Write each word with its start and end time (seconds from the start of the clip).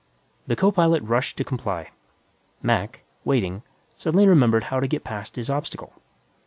The 0.47 0.55
co 0.55 0.71
pilot 0.71 1.03
rushed 1.03 1.37
to 1.37 1.43
comply. 1.43 1.91
Mac, 2.63 3.03
waiting, 3.23 3.61
suddenly 3.93 4.25
remembered 4.25 4.63
how 4.63 4.79
to 4.79 4.87
get 4.87 5.03
past 5.03 5.35
his 5.35 5.47
obstacle. 5.47 5.93